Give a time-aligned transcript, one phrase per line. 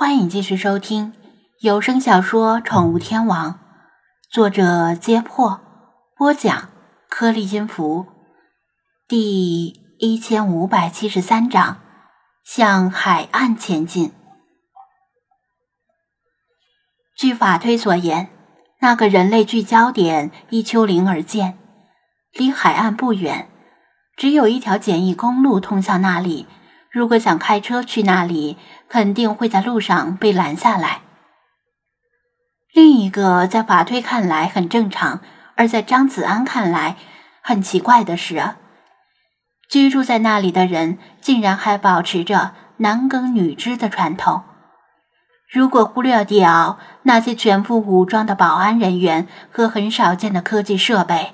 [0.00, 1.12] 欢迎继续收听
[1.58, 3.52] 有声小说《宠物天王》，
[4.30, 5.60] 作者：揭破，
[6.16, 6.70] 播讲：
[7.10, 8.06] 颗粒音符，
[9.06, 9.66] 第
[9.98, 11.82] 一千五百七十三章：
[12.42, 14.14] 向海岸前进。
[17.14, 18.30] 据法推所言，
[18.80, 21.58] 那个人类聚焦点依丘陵而建，
[22.32, 23.50] 离海岸不远，
[24.16, 26.46] 只有一条简易公路通向那里。
[26.90, 28.56] 如果想开车去那里，
[28.88, 31.02] 肯定会在路上被拦下来。
[32.72, 35.20] 另一个在法推看来很正常，
[35.54, 36.96] 而在张子安看来
[37.42, 38.56] 很奇怪的是，
[39.68, 44.42] 居住在那里的人竟然还保持着男耕女织的传统。
[45.48, 51.32] 如果忽略掉那些全副武装的保安人员和很少见的科技设备，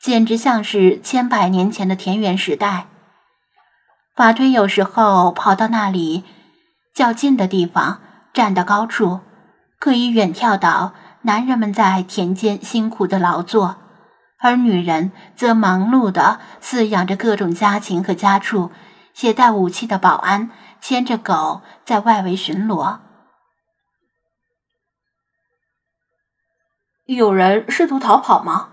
[0.00, 2.86] 简直像是千百年前的田园时代。
[4.16, 6.24] 法推有时候跑到那里
[6.94, 8.00] 较近的地方，
[8.32, 9.20] 站到高处，
[9.78, 13.76] 可以远眺到男人们在田间辛苦的劳作，
[14.38, 18.72] 而女人则忙碌的饲养着各种家禽和家畜，
[19.12, 23.00] 携带武器的保安牵着狗在外围巡逻。
[27.04, 28.70] 有人试图逃跑吗？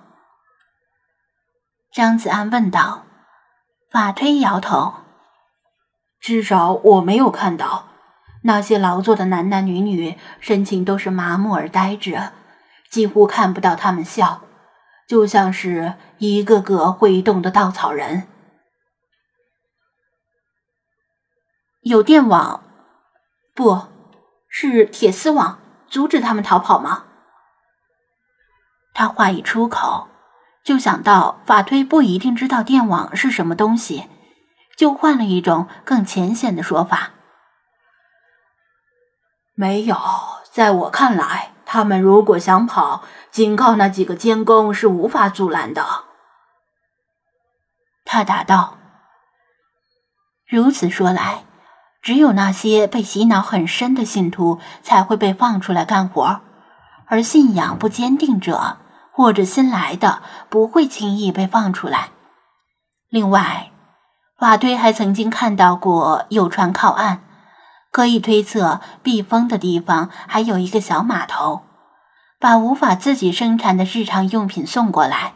[1.92, 3.04] 张子安问道。
[3.92, 5.03] 法推摇头。
[6.24, 7.90] 至少我没有看到
[8.44, 12.32] 那些劳作的男男女女，神情都是麻木而呆滞，
[12.90, 14.42] 几乎看不到他们笑，
[15.06, 18.26] 就像是一个个会动的稻草人。
[21.82, 22.64] 有电网，
[23.54, 23.88] 不
[24.48, 27.04] 是铁丝网，阻止他们逃跑吗？
[28.94, 30.08] 他话一出口，
[30.64, 34.06] 就想到法推不一定知道电网是什么东西。
[34.76, 37.12] 就换了一种更浅显的说法。
[39.56, 39.96] 没有，
[40.52, 45.86] 在我看来，他们如果想跑，仅靠那几个监工是无法阻拦的。
[48.04, 48.80] 他答道。
[50.48, 51.46] 如此说来，
[52.02, 56.42] 只有那些被洗脑很深的信徒才会被放出来干活，
[57.06, 58.78] 而信仰不坚定者
[59.12, 62.10] 或者新来的不会轻易被放出来。
[63.10, 63.73] 另外。
[64.44, 67.22] 瓦堆还曾经看到过有船靠岸，
[67.92, 71.62] 可以推测避风的地方还有一个小码头，
[72.42, 75.34] 把无法自己生产的日常用品送过来。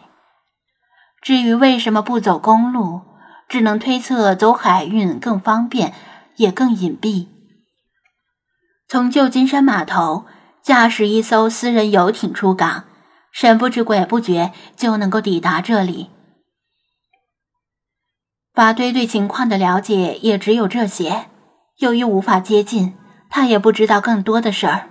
[1.21, 3.03] 至于为什么不走公路，
[3.47, 5.93] 只能推测走海运更方便，
[6.35, 7.27] 也更隐蔽。
[8.89, 10.25] 从旧金山码头
[10.61, 12.83] 驾驶一艘私人游艇出港，
[13.31, 16.09] 神不知鬼不觉就能够抵达这里。
[18.57, 21.27] 法堆对情况的了解也只有这些。
[21.77, 22.97] 由于无法接近，
[23.29, 24.89] 他也不知道更多的事儿。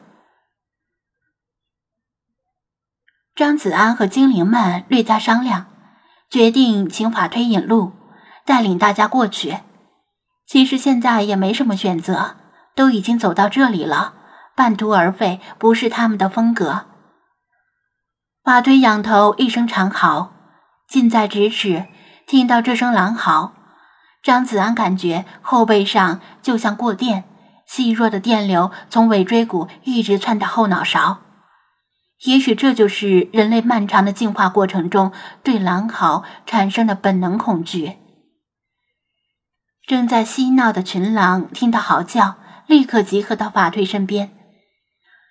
[3.34, 5.66] 张子安和精灵们略加商量，
[6.30, 7.90] 决定请法推引路，
[8.44, 9.58] 带领大家过去。
[10.46, 12.36] 其实现在也没什么选择，
[12.76, 14.14] 都已经走到这里了，
[14.54, 16.86] 半途而废不是他们的风格。
[18.44, 20.30] 法推仰头一声长嚎，
[20.86, 21.86] 近在咫尺，
[22.28, 23.54] 听到这声狼嚎。
[24.26, 27.22] 张子安感觉后背上就像过电，
[27.64, 31.18] 细弱的电流从尾椎骨一直窜到后脑勺。
[32.24, 35.12] 也许这就是人类漫长的进化过程中
[35.44, 37.98] 对狼嚎产生的本能恐惧。
[39.86, 42.34] 正在嬉闹的群狼听到嚎叫，
[42.66, 44.32] 立刻集合到法推身边。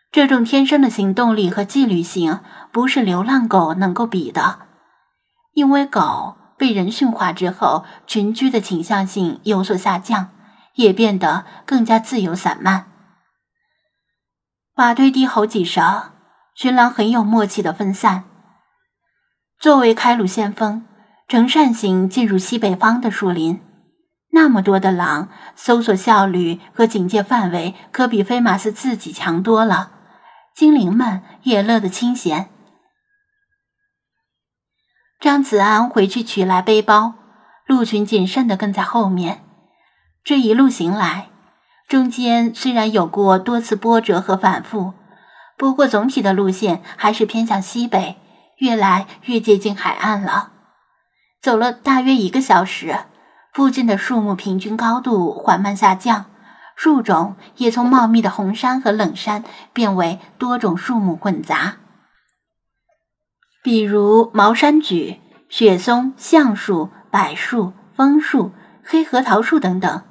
[0.10, 2.40] 这种天生的行动力和纪律性，
[2.72, 4.60] 不是流浪狗能够比的，
[5.52, 6.38] 因为狗。
[6.58, 10.30] 被人驯化之后，群居的倾向性有所下降，
[10.76, 12.88] 也变得更加自由散漫。
[14.76, 16.12] 马堆低吼几声，
[16.56, 18.24] 群狼很有默契的分散。
[19.60, 20.86] 作为开路先锋，
[21.28, 23.62] 呈扇形进入西北方的树林，
[24.32, 29.92] 那么多的狼，搜索效率和警戒范围可比飞马斯自己强多了。
[30.54, 32.50] 精灵们也乐得清闲。
[35.20, 37.14] 张子安回去取来背包，
[37.66, 39.44] 陆群谨慎地跟在后面。
[40.24, 41.30] 这一路行来，
[41.88, 44.94] 中间虽然有过多次波折和反复，
[45.58, 48.18] 不过总体的路线还是偏向西北，
[48.58, 50.52] 越来越接近海岸了。
[51.42, 52.96] 走了大约一个小时，
[53.54, 56.26] 附近的树木平均高度缓慢下降，
[56.76, 61.78] 树种也从茂密的红杉和冷杉变为多种树木混杂。
[63.66, 65.18] 比如茅山榉、
[65.50, 68.52] 雪松、橡树、柏树、枫树、
[68.84, 70.04] 黑核桃树等等。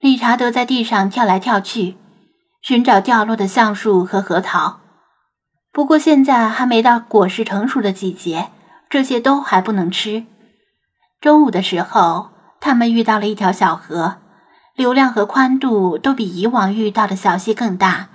[0.00, 1.98] 理查德在地上跳来跳去，
[2.62, 4.80] 寻找掉落的橡树和核桃。
[5.70, 8.48] 不过现在还没到果实成熟的季节，
[8.88, 10.24] 这些都还不能吃。
[11.20, 14.16] 中午的时候，他们遇到了一条小河，
[14.74, 18.08] 流量和宽度都比以往遇到的小溪更大，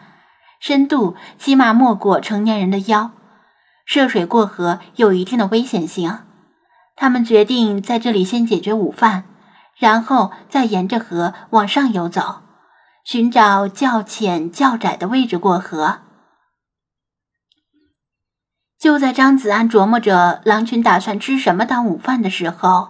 [0.60, 3.12] 深度起码没过成年人的腰。
[3.88, 6.20] 涉水过河有一定的危险性，
[6.96, 9.24] 他们决定在这里先解决午饭。
[9.80, 12.42] 然后再沿着河往上游走，
[13.04, 16.00] 寻找较浅较窄的位置过河。
[18.80, 22.90] 就在张子安琢磨着狼群打算吃什么当午饭的时候，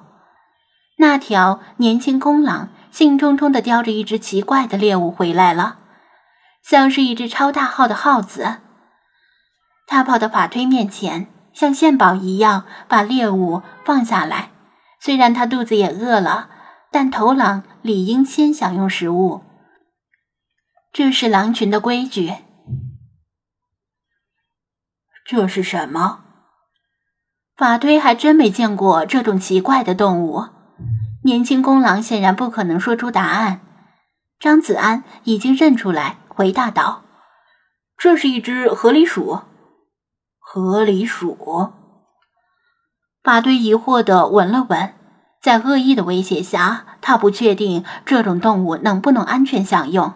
[0.97, 5.79] 那条年轻公狼兴冲冲地叼着一只奇怪的猎物回来了，
[6.63, 8.59] 像是一只超大号的耗子。
[9.97, 14.51] 他跑到法推面前，像献宝一样把猎物放下来。
[14.99, 16.51] 虽然他肚子也饿了。
[16.91, 19.43] 但头狼理应先享用食物，
[20.93, 22.33] 这是狼群的规矩。
[25.25, 26.21] 这是什么？
[27.57, 30.45] 法推还真没见过这种奇怪的动物。
[31.23, 33.61] 年轻公狼显然不可能说出答案。
[34.39, 37.03] 张子安已经认出来，回答道
[37.97, 39.41] ：“这是一只河狸鼠。”
[40.61, 41.71] 河狸鼠。
[43.23, 44.93] 法推疑惑的闻了闻。
[45.39, 50.13] 在恶意的威胁下，他不确定这种动物能不能安全享用。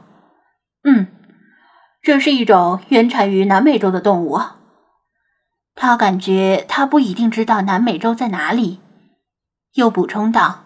[0.83, 1.07] 嗯，
[2.01, 4.41] 这是一种原产于南美洲的动物。
[5.75, 8.81] 他感觉他不一定知道南美洲在哪里，
[9.75, 10.63] 又补充道：“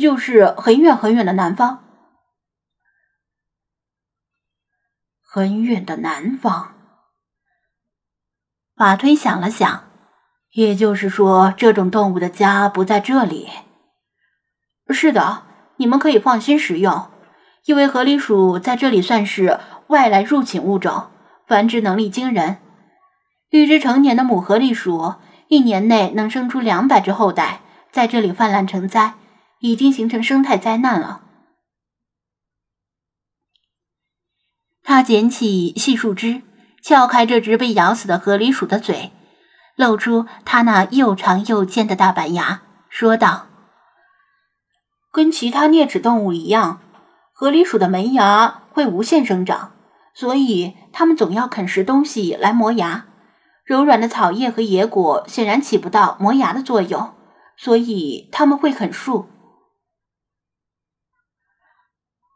[0.00, 1.84] 就是很远很远的南方，
[5.20, 6.76] 很远的南方。”
[8.80, 9.90] 法推想了想。
[10.52, 13.50] 也就是说，这种动物的家不在这里。
[14.88, 15.42] 是的，
[15.76, 17.10] 你们可以放心食用，
[17.66, 21.10] 因为河狸鼠在这里算是外来入侵物种，
[21.46, 22.56] 繁殖能力惊人。
[23.50, 25.16] 一只成年的母河狸鼠
[25.48, 27.60] 一年内能生出两百只后代，
[27.92, 29.12] 在这里泛滥成灾，
[29.58, 31.20] 已经形成生态灾难了。
[34.82, 36.40] 他捡起细树枝，
[36.82, 39.12] 撬开这只被咬死的河狸鼠的嘴。
[39.76, 43.46] 露出它那又长又尖的大板牙，说道
[45.10, 46.80] ：“跟其他啮齿动物一样，
[47.32, 49.72] 河狸鼠的门牙会无限生长，
[50.12, 53.06] 所以它们总要啃食东西来磨牙。
[53.64, 57.14] 柔软的草叶和野果显然起不到磨牙的作用，
[57.56, 59.28] 所以它们会啃树。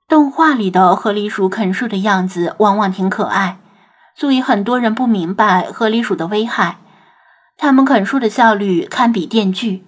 [0.08, 3.58] 动画里的河狸鼠啃树的样子往往挺可爱，
[4.14, 6.78] 所以很多人不明白河狸鼠的危害。”
[7.56, 9.84] 他们啃树的效率堪比电锯，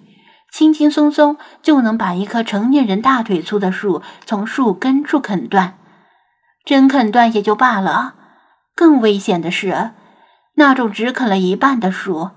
[0.51, 5.77] 轻轻松松就能把一棵成年人大腿粗的树从树根处啃断。
[6.63, 8.15] 真啃断也就罢了，
[8.75, 9.91] 更危险的是，
[10.55, 12.31] 那种只啃了一半的树，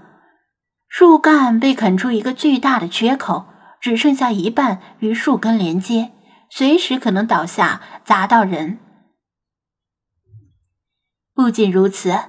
[0.88, 3.46] 树干被啃出一个巨大的缺口，
[3.80, 6.10] 只剩下一半与树根连接，
[6.50, 8.78] 随时可能倒下砸到人。
[11.40, 12.24] 不仅如此，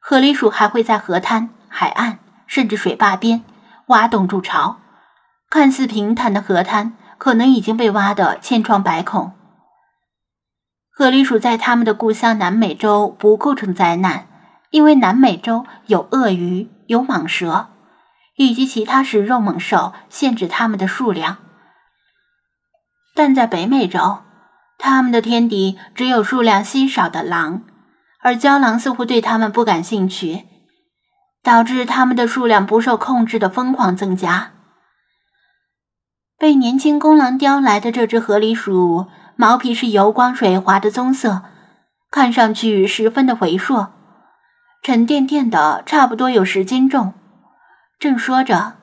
[0.00, 2.18] 河狸鼠还会在河滩、海岸。
[2.48, 3.44] 甚至水坝边
[3.86, 4.80] 挖洞筑巢，
[5.48, 9.30] 看似平坦的河滩可能已经被挖得千疮百孔。
[10.90, 14.26] 河狸鼠在他们的故乡南美洲不构成灾难，
[14.70, 17.68] 因为南美洲有鳄鱼、有蟒蛇
[18.34, 21.36] 以及其他食肉猛兽，限制它们的数量。
[23.14, 24.24] 但在北美洲，
[24.76, 27.62] 他们的天敌只有数量稀少的狼，
[28.22, 30.46] 而郊狼似乎对他们不感兴趣。
[31.42, 34.50] 导致它们的数量不受控制的疯狂增加。
[36.38, 41.42] 被年轻公狼叼来的这只河狸鼠，毛皮是油光水滑的棕色，
[42.10, 43.88] 看上去十分的肥硕，
[44.82, 47.14] 沉甸甸的，差不多有十斤重。
[47.98, 48.74] 正说着，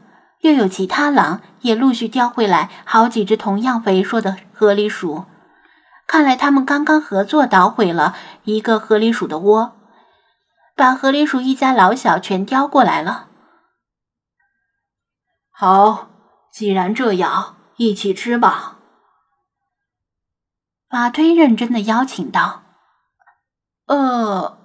[0.41, 5.25] 又有其他狼也陆续叼回来好几只同样肥硕的河狸鼠。
[6.07, 9.73] 看来他们刚刚合作捣毁了一个河狸鼠的窝。
[10.75, 13.29] 把河狸鼠一家老小全叼过来了。
[15.49, 16.07] 好，
[16.51, 18.77] 既然这样，一起吃吧。
[20.87, 22.61] 法推认真的邀请道。
[23.87, 24.59] 呃，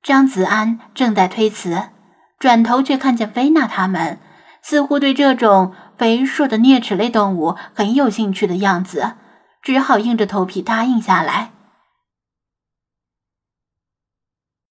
[0.00, 1.88] 张子安正在推辞，
[2.38, 4.20] 转头却看见菲娜他们，
[4.62, 9.16] 似乎对这种肥硕的啮齿类动物很有兴趣的样子，
[9.62, 11.52] 只好硬着头皮答应下来。